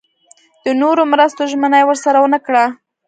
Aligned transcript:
د 0.63 0.65
نورو 0.81 1.03
مرستو 1.11 1.41
ژمنه 1.51 1.77
یې 1.79 1.85
ورسره 1.87 2.17
ونه 2.21 2.39
کړه. 2.45 2.63